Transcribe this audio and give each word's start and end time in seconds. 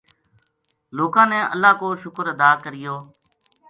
لوکاں 0.97 1.25
نے 1.31 1.39
اللہ 1.53 1.71
کو 1.79 1.87
شکر 2.03 2.25
ادا 2.33 2.49
کریو 2.63 2.95